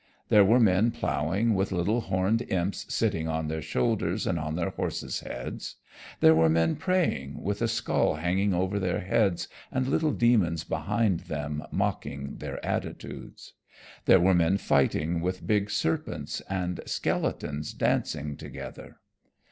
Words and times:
There 0.29 0.43
were 0.43 0.59
men 0.59 0.89
plowing 0.89 1.53
with 1.53 1.71
little 1.71 2.01
horned 2.01 2.41
imps 2.51 2.91
sitting 2.91 3.27
on 3.27 3.49
their 3.49 3.61
shoulders 3.61 4.25
and 4.25 4.39
on 4.39 4.55
their 4.55 4.71
horses' 4.71 5.19
heads. 5.19 5.75
There 6.21 6.33
were 6.33 6.49
men 6.49 6.75
praying 6.75 7.43
with 7.43 7.61
a 7.61 7.67
skull 7.67 8.15
hanging 8.15 8.51
over 8.51 8.79
their 8.79 9.01
heads 9.01 9.47
and 9.71 9.87
little 9.87 10.09
demons 10.11 10.63
behind 10.63 11.19
them 11.29 11.63
mocking 11.69 12.37
their 12.37 12.57
attitudes. 12.65 13.53
There 14.05 14.19
were 14.19 14.33
men 14.33 14.57
fighting 14.57 15.21
with 15.21 15.45
big 15.45 15.69
serpents, 15.69 16.41
and 16.49 16.79
skeletons 16.87 17.71
dancing 17.71 18.37
together. 18.37 19.01